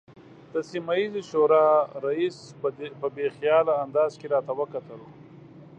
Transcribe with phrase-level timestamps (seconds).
[0.53, 1.65] د سیمه ییزې شورا
[2.05, 2.37] رئیس
[2.99, 5.01] په بې خیاله انداز کې راته وکتل.